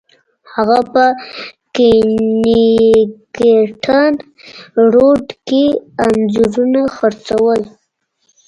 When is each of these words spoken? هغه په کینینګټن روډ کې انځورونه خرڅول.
هغه 0.53 0.79
په 0.93 1.05
کینینګټن 1.75 4.13
روډ 4.93 5.25
کې 5.47 5.65
انځورونه 6.05 6.81
خرڅول. 6.95 7.61